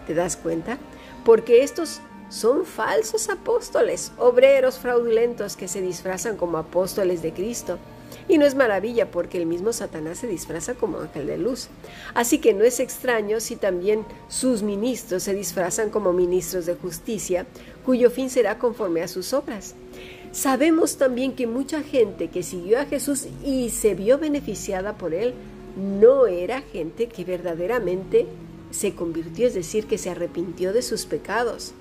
¿Te 0.07 0.15
das 0.15 0.37
cuenta? 0.37 0.79
Porque 1.25 1.63
estos 1.63 2.01
son 2.29 2.65
falsos 2.65 3.29
apóstoles, 3.29 4.11
obreros 4.19 4.79
fraudulentos 4.79 5.57
que 5.57 5.69
se 5.69 5.81
disfrazan 5.81 6.37
como 6.37 6.59
apóstoles 6.59 7.23
de 7.23 7.33
Cristo. 7.33 7.79
Y 8.29 8.39
no 8.39 8.47
es 8.47 8.55
maravilla 8.55 9.11
porque 9.11 9.39
el 9.39 9.47
mismo 9.47 9.73
Satanás 9.73 10.19
se 10.19 10.27
disfraza 10.27 10.75
como 10.75 10.99
ángel 10.99 11.27
de 11.27 11.39
luz. 11.39 11.69
Así 12.15 12.39
que 12.39 12.55
no 12.55 12.65
es 12.65 12.81
extraño 12.81 13.41
si 13.41 13.57
también 13.57 14.05
sus 14.29 14.63
ministros 14.63 15.23
se 15.23 15.35
disfrazan 15.35 15.91
como 15.91 16.13
ministros 16.13 16.67
de 16.67 16.75
justicia, 16.75 17.47
cuyo 17.85 18.11
fin 18.11 18.31
será 18.31 18.59
conforme 18.59 19.03
a 19.03 19.09
sus 19.09 19.33
obras. 19.33 19.75
Sabemos 20.33 20.97
también 20.97 21.35
que 21.35 21.47
mucha 21.47 21.83
gente 21.83 22.29
que 22.29 22.43
siguió 22.43 22.81
a 22.81 22.87
Jesús 22.87 23.27
y 23.45 23.71
se 23.71 23.95
vio 23.95 24.19
beneficiada 24.19 24.97
por 24.97 25.13
él, 25.13 25.35
no 25.77 26.27
era 26.27 26.63
gente 26.63 27.07
que 27.07 27.25
verdaderamente 27.25 28.27
se 28.71 28.95
convirtió, 28.95 29.47
es 29.47 29.55
decir, 29.55 29.87
que 29.87 29.99
se 29.99 30.11
arrepintió 30.11 30.73
de 30.73 30.83
sus 30.83 31.05
pecados. 31.07 31.73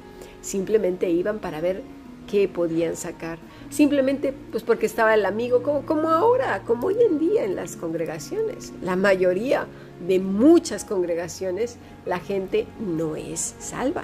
Simplemente 0.41 1.09
iban 1.09 1.39
para 1.39 1.61
ver 1.61 1.81
qué 2.29 2.47
podían 2.47 2.95
sacar. 2.95 3.39
Simplemente 3.71 4.33
pues 4.51 4.63
porque 4.63 4.85
estaba 4.85 5.13
el 5.13 5.25
amigo, 5.25 5.63
como, 5.63 5.85
como 5.85 6.09
ahora, 6.09 6.61
como 6.67 6.87
hoy 6.87 6.97
en 7.09 7.19
día 7.19 7.45
en 7.45 7.55
las 7.55 7.77
congregaciones. 7.77 8.73
La 8.83 8.97
mayoría 8.97 9.65
de 10.05 10.19
muchas 10.19 10.83
congregaciones, 10.83 11.77
la 12.05 12.19
gente 12.19 12.67
no 12.79 13.15
es 13.15 13.55
salva. 13.59 14.03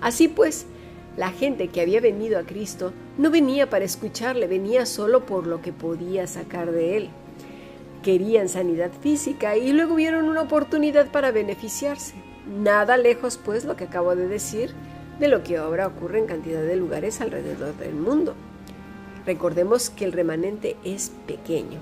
Así 0.00 0.26
pues, 0.26 0.66
la 1.16 1.30
gente 1.30 1.68
que 1.68 1.80
había 1.80 2.00
venido 2.00 2.40
a 2.40 2.42
Cristo 2.42 2.92
no 3.18 3.30
venía 3.30 3.70
para 3.70 3.84
escucharle, 3.84 4.48
venía 4.48 4.84
solo 4.84 5.26
por 5.26 5.46
lo 5.46 5.62
que 5.62 5.72
podía 5.72 6.26
sacar 6.26 6.72
de 6.72 6.96
él. 6.96 7.08
Querían 8.02 8.48
sanidad 8.48 8.90
física 9.00 9.56
y 9.56 9.72
luego 9.72 9.94
vieron 9.94 10.24
una 10.24 10.42
oportunidad 10.42 11.12
para 11.12 11.30
beneficiarse. 11.30 12.14
Nada 12.48 12.96
lejos, 12.96 13.38
pues, 13.38 13.64
lo 13.64 13.76
que 13.76 13.84
acabo 13.84 14.16
de 14.16 14.26
decir, 14.26 14.72
de 15.20 15.28
lo 15.28 15.44
que 15.44 15.56
ahora 15.56 15.86
ocurre 15.86 16.18
en 16.18 16.26
cantidad 16.26 16.62
de 16.62 16.74
lugares 16.74 17.20
alrededor 17.20 17.76
del 17.76 17.94
mundo. 17.94 18.34
Recordemos 19.26 19.90
que 19.90 20.04
el 20.04 20.12
remanente 20.12 20.76
es 20.84 21.12
pequeño. 21.26 21.80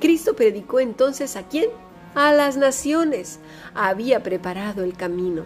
Cristo 0.00 0.34
predicó 0.34 0.80
entonces 0.80 1.36
a 1.36 1.46
quién? 1.46 1.70
A 2.14 2.32
las 2.32 2.56
naciones. 2.56 3.38
Había 3.74 4.22
preparado 4.22 4.82
el 4.82 4.94
camino 4.94 5.44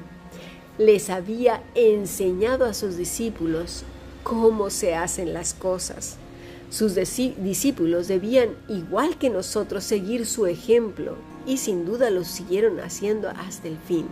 les 0.79 1.09
había 1.09 1.63
enseñado 1.75 2.65
a 2.65 2.75
sus 2.75 2.97
discípulos 2.97 3.85
cómo 4.23 4.71
se 4.71 4.95
hacen 4.95 5.33
las 5.33 5.55
cosas. 5.55 6.17
Sus 6.71 6.97
discípulos 6.97 8.09
debían, 8.09 8.57
igual 8.69 9.17
que 9.17 9.31
nosotros, 9.31 9.85
seguir 9.85 10.27
su 10.27 10.47
ejemplo 10.47 11.17
y 11.47 11.59
sin 11.59 11.85
duda 11.85 12.11
lo 12.11 12.25
siguieron 12.25 12.81
haciendo 12.81 13.29
hasta 13.29 13.69
el 13.69 13.79
fin. 13.79 14.07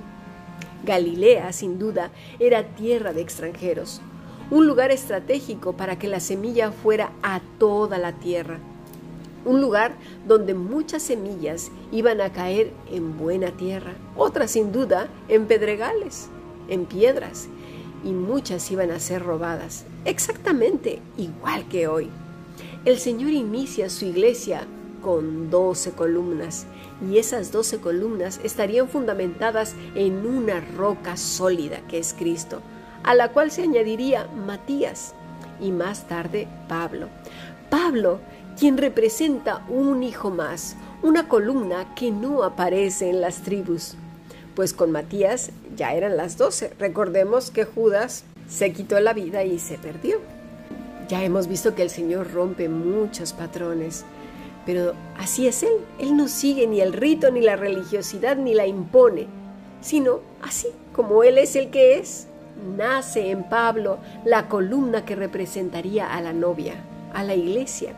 Galilea, 0.85 1.53
sin 1.53 1.79
duda, 1.79 2.13
era 2.39 2.75
tierra 2.77 3.13
de 3.13 3.23
extranjeros, 3.23 4.01
un 4.51 4.67
lugar 4.67 4.91
estratégico 4.91 5.73
para 5.75 5.99
que 5.99 6.09
la 6.09 6.21
semilla 6.21 6.73
fuera 6.73 7.13
a 7.23 7.41
toda 7.59 7.99
la 7.99 8.13
tierra, 8.13 8.59
un 9.45 9.61
lugar 9.61 9.95
donde 10.27 10.55
muchas 10.55 11.03
semillas 11.03 11.71
iban 11.91 12.21
a 12.21 12.33
caer 12.33 12.73
en 12.91 13.19
buena 13.19 13.51
tierra, 13.51 13.95
otras 14.17 14.53
sin 14.53 14.73
duda 14.73 15.09
en 15.29 15.47
pedregales 15.47 16.29
en 16.69 16.87
piedras 16.87 17.49
y 18.05 18.13
muchas 18.13 18.71
iban 18.71 18.91
a 18.91 19.01
ser 19.01 19.23
robadas, 19.23 19.85
exactamente 20.05 21.01
igual 21.17 21.69
que 21.69 21.87
hoy. 21.87 22.09
El 22.85 22.99
Señor 22.99 23.31
inicia 23.31 23.89
su 23.91 24.07
iglesia 24.07 24.67
con 25.03 25.51
doce 25.51 25.93
columnas 25.93 26.67
y 27.09 27.19
esas 27.19 27.53
doce 27.53 27.79
columnas 27.79 28.41
estarían 28.43 28.89
fundamentadas 28.89 29.75
en 29.95 30.27
una 30.27 30.61
roca 30.61 31.17
sólida 31.17 31.81
que 31.89 31.99
es 31.99 32.15
Cristo, 32.15 32.61
a 33.05 33.15
la 33.15 33.29
cual 33.29 33.51
se 33.51 33.63
añadiría 33.63 34.27
Matías 34.27 35.15
y 35.61 35.73
más 35.73 36.07
tarde 36.09 36.49
Pablo. 36.69 37.09
Pablo, 37.71 38.19
quien 38.59 38.77
representa 38.77 39.65
un 39.69 40.03
hijo 40.03 40.31
más, 40.31 40.77
una 41.03 41.29
columna 41.29 41.95
que 41.95 42.11
no 42.11 42.43
aparece 42.43 43.11
en 43.11 43.21
las 43.21 43.43
tribus, 43.43 43.95
pues 44.55 44.73
con 44.75 44.91
Matías 44.91 45.51
ya 45.77 45.95
eran 45.95 46.17
las 46.17 46.37
doce. 46.37 46.73
Recordemos 46.79 47.51
que 47.51 47.65
Judas 47.65 48.25
se 48.49 48.73
quitó 48.73 49.01
la 49.01 49.13
vida 49.13 49.45
y 49.45 49.59
se 49.59 49.79
perdió. 49.79 50.19
Ya 51.09 51.25
hemos 51.25 51.49
visto 51.49 51.75
que 51.75 51.83
el 51.83 51.91
Señor 51.91 52.33
rompe 52.33 52.69
muchos 52.69 53.33
patrones, 53.33 54.05
pero 54.65 54.95
así 55.19 55.47
es 55.47 55.63
Él. 55.63 55.73
Él 55.99 56.17
no 56.17 56.29
sigue 56.29 56.67
ni 56.67 56.81
el 56.81 56.93
rito, 56.93 57.31
ni 57.31 57.41
la 57.41 57.57
religiosidad, 57.57 58.37
ni 58.37 58.55
la 58.55 58.67
impone, 58.67 59.27
sino 59.81 60.21
así 60.43 60.69
como 60.93 61.25
Él 61.25 61.39
es 61.39 61.57
el 61.57 61.71
que 61.71 61.99
es. 61.99 62.29
Nace 62.77 63.31
en 63.31 63.45
Pablo 63.45 63.99
la 64.25 64.49
columna 64.49 65.05
que 65.05 65.17
representaría 65.17 66.15
a 66.15 66.21
la 66.21 66.33
novia, 66.33 66.75
a 67.13 67.25
la 67.25 67.35
iglesia, 67.35 67.95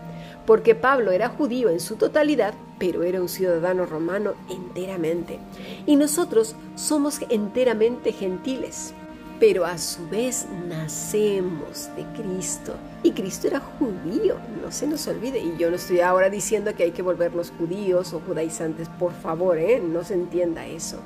porque 0.46 0.74
Pablo 0.74 1.10
era 1.10 1.28
judío 1.28 1.70
en 1.70 1.80
su 1.80 1.96
totalidad, 1.96 2.54
pero 2.78 3.02
era 3.02 3.20
un 3.20 3.28
ciudadano 3.28 3.86
romano 3.86 4.34
enteramente. 4.50 5.38
Y 5.86 5.96
nosotros 5.96 6.56
somos 6.74 7.20
enteramente 7.28 8.12
gentiles, 8.12 8.94
pero 9.40 9.64
a 9.64 9.78
su 9.78 10.08
vez 10.08 10.46
nacemos 10.68 11.90
de 11.96 12.04
Cristo. 12.16 12.74
Y 13.02 13.12
Cristo 13.12 13.48
era 13.48 13.60
judío, 13.60 14.36
no 14.62 14.70
se 14.70 14.86
nos 14.86 15.06
olvide. 15.06 15.40
Y 15.40 15.56
yo 15.58 15.70
no 15.70 15.76
estoy 15.76 16.00
ahora 16.00 16.30
diciendo 16.30 16.74
que 16.74 16.84
hay 16.84 16.92
que 16.92 17.02
volvernos 17.02 17.52
judíos 17.58 18.12
o 18.12 18.20
judaizantes, 18.20 18.88
por 18.98 19.12
favor, 19.12 19.58
¿eh? 19.58 19.80
no 19.80 20.04
se 20.04 20.14
entienda 20.14 20.66
eso. 20.66 20.98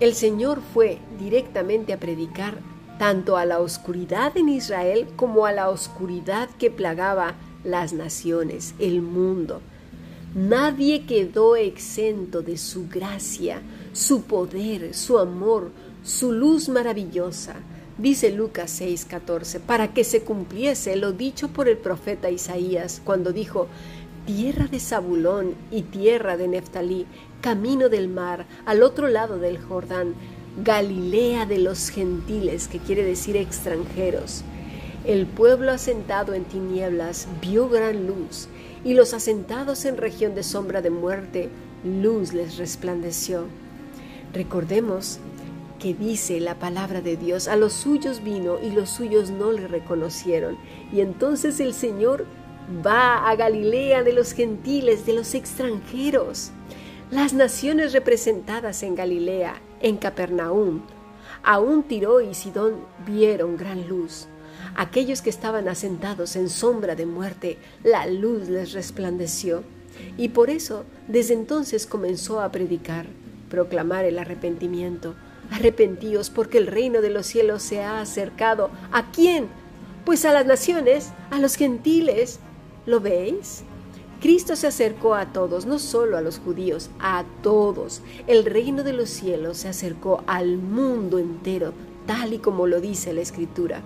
El 0.00 0.14
Señor 0.14 0.60
fue 0.72 0.98
directamente 1.18 1.92
a 1.92 1.98
predicar 1.98 2.58
tanto 3.00 3.36
a 3.36 3.44
la 3.44 3.58
oscuridad 3.58 4.36
en 4.36 4.48
Israel 4.48 5.08
como 5.16 5.44
a 5.44 5.50
la 5.50 5.70
oscuridad 5.70 6.48
que 6.56 6.70
plagaba 6.70 7.34
las 7.64 7.92
naciones, 7.92 8.76
el 8.78 9.02
mundo. 9.02 9.60
Nadie 10.36 11.04
quedó 11.04 11.56
exento 11.56 12.42
de 12.42 12.58
su 12.58 12.88
gracia, 12.88 13.60
su 13.92 14.22
poder, 14.22 14.94
su 14.94 15.18
amor, 15.18 15.72
su 16.04 16.30
luz 16.30 16.68
maravillosa. 16.68 17.56
Dice 17.96 18.30
Lucas 18.30 18.80
6:14, 18.80 19.58
para 19.58 19.92
que 19.92 20.04
se 20.04 20.20
cumpliese 20.20 20.94
lo 20.94 21.10
dicho 21.10 21.48
por 21.48 21.68
el 21.68 21.76
profeta 21.76 22.30
Isaías 22.30 23.02
cuando 23.04 23.32
dijo, 23.32 23.66
tierra 24.28 24.66
de 24.66 24.78
Zabulón 24.78 25.54
y 25.70 25.80
tierra 25.80 26.36
de 26.36 26.48
Neftalí, 26.48 27.06
camino 27.40 27.88
del 27.88 28.10
mar, 28.10 28.44
al 28.66 28.82
otro 28.82 29.08
lado 29.08 29.38
del 29.38 29.56
Jordán, 29.56 30.12
Galilea 30.62 31.46
de 31.46 31.56
los 31.56 31.88
gentiles, 31.88 32.68
que 32.68 32.78
quiere 32.78 33.02
decir 33.04 33.38
extranjeros. 33.38 34.44
El 35.06 35.24
pueblo 35.24 35.72
asentado 35.72 36.34
en 36.34 36.44
tinieblas 36.44 37.26
vio 37.40 37.70
gran 37.70 38.06
luz, 38.06 38.48
y 38.84 38.92
los 38.92 39.14
asentados 39.14 39.86
en 39.86 39.96
región 39.96 40.34
de 40.34 40.42
sombra 40.42 40.82
de 40.82 40.90
muerte, 40.90 41.48
luz 41.82 42.34
les 42.34 42.58
resplandeció. 42.58 43.46
Recordemos 44.34 45.20
que 45.78 45.94
dice 45.94 46.38
la 46.40 46.56
palabra 46.56 47.00
de 47.00 47.16
Dios, 47.16 47.48
a 47.48 47.56
los 47.56 47.72
suyos 47.72 48.22
vino 48.22 48.58
y 48.62 48.72
los 48.72 48.90
suyos 48.90 49.30
no 49.30 49.52
le 49.52 49.68
reconocieron. 49.68 50.58
Y 50.92 51.00
entonces 51.00 51.60
el 51.60 51.72
Señor 51.72 52.26
va 52.84 53.28
a 53.28 53.36
Galilea 53.36 54.02
de 54.02 54.12
los 54.12 54.32
gentiles, 54.32 55.06
de 55.06 55.14
los 55.14 55.34
extranjeros. 55.34 56.50
Las 57.10 57.32
naciones 57.32 57.92
representadas 57.92 58.82
en 58.82 58.94
Galilea, 58.94 59.60
en 59.80 59.96
Capernaum, 59.96 60.82
aún 61.42 61.82
Tiro 61.84 62.20
y 62.20 62.34
Sidón 62.34 62.74
vieron 63.06 63.56
gran 63.56 63.88
luz. 63.88 64.28
Aquellos 64.76 65.22
que 65.22 65.30
estaban 65.30 65.68
asentados 65.68 66.36
en 66.36 66.48
sombra 66.48 66.94
de 66.94 67.06
muerte, 67.06 67.58
la 67.82 68.06
luz 68.06 68.48
les 68.48 68.72
resplandeció. 68.72 69.64
Y 70.16 70.28
por 70.28 70.50
eso, 70.50 70.84
desde 71.08 71.34
entonces 71.34 71.86
comenzó 71.86 72.40
a 72.40 72.52
predicar, 72.52 73.06
proclamar 73.48 74.04
el 74.04 74.18
arrepentimiento. 74.18 75.14
Arrepentíos 75.50 76.28
porque 76.28 76.58
el 76.58 76.66
reino 76.66 77.00
de 77.00 77.10
los 77.10 77.26
cielos 77.26 77.62
se 77.62 77.82
ha 77.82 78.00
acercado. 78.00 78.70
¿A 78.92 79.10
quién? 79.10 79.46
Pues 80.04 80.24
a 80.24 80.32
las 80.32 80.46
naciones, 80.46 81.10
a 81.30 81.38
los 81.38 81.56
gentiles. 81.56 82.38
¿Lo 82.88 83.00
veis? 83.00 83.64
Cristo 84.18 84.56
se 84.56 84.66
acercó 84.66 85.14
a 85.14 85.30
todos, 85.30 85.66
no 85.66 85.78
solo 85.78 86.16
a 86.16 86.22
los 86.22 86.38
judíos, 86.38 86.88
a 86.98 87.26
todos. 87.42 88.00
El 88.26 88.46
reino 88.46 88.82
de 88.82 88.94
los 88.94 89.10
cielos 89.10 89.58
se 89.58 89.68
acercó 89.68 90.24
al 90.26 90.56
mundo 90.56 91.18
entero, 91.18 91.74
tal 92.06 92.32
y 92.32 92.38
como 92.38 92.66
lo 92.66 92.80
dice 92.80 93.12
la 93.12 93.20
escritura. 93.20 93.82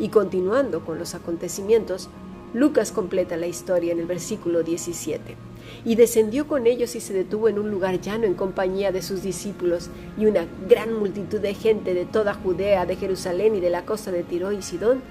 Y 0.00 0.08
continuando 0.08 0.84
con 0.84 0.98
los 0.98 1.14
acontecimientos, 1.14 2.08
Lucas 2.52 2.90
completa 2.90 3.36
la 3.36 3.46
historia 3.46 3.92
en 3.92 4.00
el 4.00 4.06
versículo 4.06 4.64
17. 4.64 5.36
Y 5.84 5.94
descendió 5.94 6.48
con 6.48 6.66
ellos 6.66 6.96
y 6.96 7.00
se 7.00 7.14
detuvo 7.14 7.48
en 7.48 7.60
un 7.60 7.70
lugar 7.70 8.00
llano 8.00 8.24
en 8.24 8.34
compañía 8.34 8.90
de 8.90 9.02
sus 9.02 9.22
discípulos 9.22 9.90
y 10.18 10.26
una 10.26 10.44
gran 10.68 10.92
multitud 10.92 11.38
de 11.38 11.54
gente 11.54 11.94
de 11.94 12.04
toda 12.04 12.34
Judea, 12.34 12.84
de 12.84 12.96
Jerusalén 12.96 13.54
y 13.54 13.60
de 13.60 13.70
la 13.70 13.86
costa 13.86 14.10
de 14.10 14.24
Tiro 14.24 14.50
y 14.50 14.60
Sidón, 14.60 15.02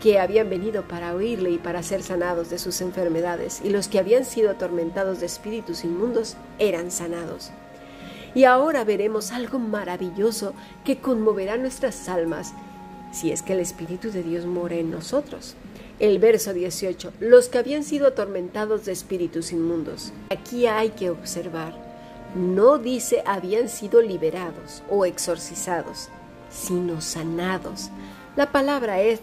que 0.00 0.18
habían 0.18 0.50
venido 0.50 0.86
para 0.86 1.14
oírle 1.14 1.50
y 1.50 1.58
para 1.58 1.82
ser 1.82 2.02
sanados 2.02 2.50
de 2.50 2.58
sus 2.58 2.80
enfermedades, 2.80 3.60
y 3.64 3.70
los 3.70 3.88
que 3.88 3.98
habían 3.98 4.24
sido 4.24 4.50
atormentados 4.50 5.20
de 5.20 5.26
espíritus 5.26 5.84
inmundos 5.84 6.36
eran 6.58 6.90
sanados. 6.90 7.50
Y 8.34 8.44
ahora 8.44 8.84
veremos 8.84 9.32
algo 9.32 9.58
maravilloso 9.58 10.52
que 10.84 10.98
conmoverá 10.98 11.56
nuestras 11.56 12.08
almas 12.08 12.52
si 13.16 13.32
es 13.32 13.42
que 13.42 13.54
el 13.54 13.60
Espíritu 13.60 14.10
de 14.10 14.22
Dios 14.22 14.44
mora 14.44 14.74
en 14.74 14.90
nosotros. 14.90 15.54
El 15.98 16.18
verso 16.18 16.52
18, 16.52 17.14
los 17.20 17.48
que 17.48 17.56
habían 17.56 17.82
sido 17.82 18.08
atormentados 18.08 18.84
de 18.84 18.92
espíritus 18.92 19.52
inmundos. 19.52 20.12
Aquí 20.28 20.66
hay 20.66 20.90
que 20.90 21.08
observar, 21.08 21.72
no 22.34 22.76
dice 22.76 23.22
habían 23.24 23.70
sido 23.70 24.02
liberados 24.02 24.82
o 24.90 25.06
exorcizados, 25.06 26.10
sino 26.50 27.00
sanados. 27.00 27.88
La 28.36 28.52
palabra 28.52 29.00
es 29.00 29.20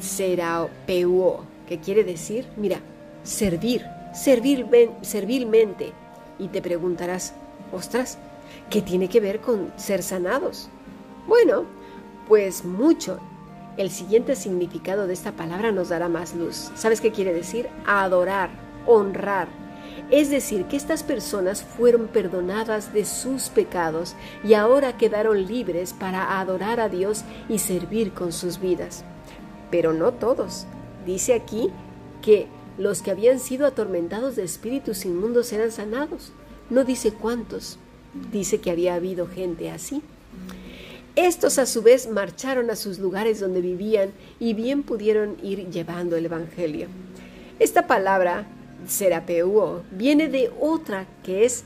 serapeuo, 0.00 1.44
que 1.66 1.78
quiere 1.78 2.04
decir, 2.04 2.46
mira, 2.56 2.80
servir, 3.22 3.84
servir 4.14 4.66
servilmente. 5.02 5.92
Y 6.38 6.48
te 6.48 6.62
preguntarás, 6.62 7.34
ostras, 7.72 8.18
¿qué 8.70 8.82
tiene 8.82 9.08
que 9.08 9.20
ver 9.20 9.40
con 9.40 9.72
ser 9.76 10.02
sanados? 10.02 10.68
Bueno, 11.26 11.64
pues 12.28 12.64
mucho. 12.64 13.18
El 13.76 13.90
siguiente 13.90 14.36
significado 14.36 15.06
de 15.06 15.14
esta 15.14 15.32
palabra 15.32 15.72
nos 15.72 15.88
dará 15.88 16.08
más 16.08 16.34
luz. 16.34 16.70
¿Sabes 16.76 17.00
qué 17.00 17.10
quiere 17.10 17.32
decir? 17.32 17.68
Adorar, 17.86 18.50
honrar. 18.86 19.48
Es 20.10 20.30
decir, 20.30 20.66
que 20.66 20.76
estas 20.76 21.02
personas 21.02 21.62
fueron 21.62 22.08
perdonadas 22.08 22.92
de 22.92 23.04
sus 23.04 23.48
pecados 23.48 24.14
y 24.44 24.54
ahora 24.54 24.96
quedaron 24.96 25.46
libres 25.46 25.92
para 25.92 26.38
adorar 26.40 26.78
a 26.78 26.88
Dios 26.88 27.24
y 27.48 27.58
servir 27.58 28.12
con 28.12 28.32
sus 28.32 28.60
vidas. 28.60 29.04
Pero 29.70 29.92
no 29.92 30.12
todos. 30.12 30.66
Dice 31.06 31.34
aquí 31.34 31.70
que 32.22 32.46
los 32.78 33.02
que 33.02 33.10
habían 33.10 33.38
sido 33.38 33.66
atormentados 33.66 34.36
de 34.36 34.44
espíritus 34.44 35.04
inmundos 35.04 35.52
eran 35.52 35.70
sanados. 35.70 36.32
No 36.70 36.84
dice 36.84 37.12
cuántos. 37.12 37.78
Dice 38.32 38.60
que 38.60 38.70
había 38.70 38.94
habido 38.94 39.26
gente 39.26 39.70
así. 39.70 40.02
Estos 41.16 41.58
a 41.58 41.66
su 41.66 41.82
vez 41.82 42.08
marcharon 42.08 42.70
a 42.70 42.76
sus 42.76 42.98
lugares 42.98 43.38
donde 43.38 43.60
vivían 43.60 44.10
y 44.40 44.52
bien 44.54 44.82
pudieron 44.82 45.36
ir 45.42 45.70
llevando 45.70 46.16
el 46.16 46.26
Evangelio. 46.26 46.88
Esta 47.60 47.86
palabra, 47.86 48.48
serapeuo, 48.88 49.82
viene 49.92 50.28
de 50.28 50.50
otra 50.60 51.06
que 51.22 51.44
es 51.44 51.64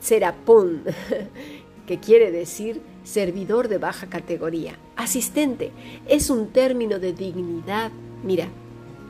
serapón, 0.00 0.84
que 1.86 2.00
quiere 2.00 2.30
decir 2.30 2.80
servidor 3.04 3.68
de 3.68 3.76
baja 3.76 4.06
categoría. 4.08 4.78
Asistente 5.00 5.72
es 6.06 6.30
un 6.30 6.48
término 6.48 6.98
de 6.98 7.12
dignidad, 7.12 7.90
mira, 8.22 8.48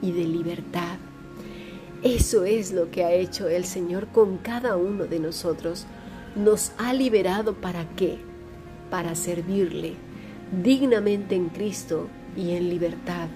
y 0.03 0.13
de 0.13 0.25
libertad. 0.25 0.99
Eso 2.03 2.45
es 2.45 2.73
lo 2.73 2.91
que 2.91 3.05
ha 3.05 3.13
hecho 3.13 3.49
el 3.49 3.65
Señor 3.65 4.07
con 4.09 4.39
cada 4.39 4.77
uno 4.77 5.05
de 5.05 5.19
nosotros. 5.19 5.87
Nos 6.35 6.73
ha 6.79 6.95
liberado 6.95 7.55
para 7.55 7.85
qué? 7.97 8.19
para 8.91 9.15
servirle 9.15 9.95
dignamente 10.63 11.37
en 11.37 11.49
Cristo 11.49 12.09
y 12.37 12.51
en 12.51 12.69
libertad. 12.69 13.29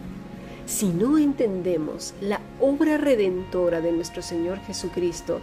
Si 0.67 0.89
no 0.89 1.19
entendemos 1.19 2.15
la 2.21 2.41
obra 2.61 2.99
redentora 2.99 3.81
de 3.81 3.93
nuestro 3.93 4.23
Señor 4.23 4.59
Jesucristo, 4.61 5.41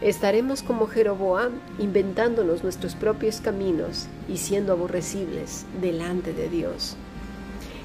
estaremos 0.00 0.62
como 0.62 0.86
Jeroboam 0.86 1.52
inventándonos 1.78 2.62
nuestros 2.62 2.94
propios 2.94 3.40
caminos 3.40 4.06
y 4.28 4.36
siendo 4.36 4.72
aborrecibles 4.72 5.64
delante 5.80 6.32
de 6.32 6.48
Dios. 6.48 6.96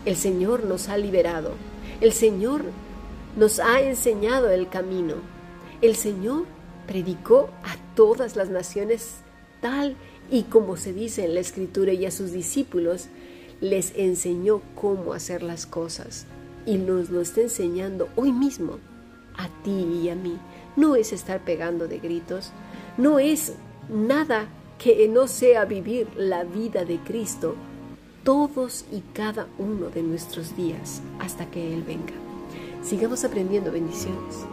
El 0.05 0.15
Señor 0.15 0.65
nos 0.65 0.89
ha 0.89 0.97
liberado, 0.97 1.51
el 2.01 2.11
Señor 2.11 2.63
nos 3.37 3.59
ha 3.59 3.81
enseñado 3.81 4.49
el 4.49 4.69
camino, 4.69 5.15
el 5.81 5.95
Señor 5.95 6.45
predicó 6.87 7.49
a 7.63 7.75
todas 7.95 8.35
las 8.35 8.49
naciones 8.49 9.15
tal 9.61 9.95
y 10.29 10.43
como 10.43 10.77
se 10.77 10.93
dice 10.93 11.25
en 11.25 11.33
la 11.33 11.39
escritura 11.39 11.93
y 11.93 12.05
a 12.05 12.11
sus 12.11 12.31
discípulos, 12.31 13.07
les 13.61 13.93
enseñó 13.95 14.61
cómo 14.75 15.13
hacer 15.13 15.43
las 15.43 15.65
cosas. 15.65 16.25
Y 16.65 16.77
nos 16.77 17.09
lo 17.09 17.21
está 17.21 17.41
enseñando 17.41 18.09
hoy 18.15 18.31
mismo, 18.31 18.79
a 19.37 19.47
ti 19.63 19.71
y 19.71 20.09
a 20.09 20.15
mí. 20.15 20.37
No 20.75 20.95
es 20.95 21.13
estar 21.13 21.41
pegando 21.41 21.87
de 21.87 21.99
gritos, 21.99 22.51
no 22.97 23.19
es 23.19 23.53
nada 23.89 24.47
que 24.77 25.07
no 25.07 25.27
sea 25.27 25.65
vivir 25.65 26.07
la 26.15 26.43
vida 26.43 26.83
de 26.85 26.97
Cristo 26.99 27.55
todos 28.23 28.85
y 28.91 29.01
cada 29.13 29.47
uno 29.57 29.89
de 29.89 30.01
nuestros 30.01 30.55
días 30.55 31.01
hasta 31.19 31.45
que 31.51 31.73
Él 31.73 31.83
venga. 31.83 32.13
Sigamos 32.81 33.23
aprendiendo 33.23 33.71
bendiciones. 33.71 34.45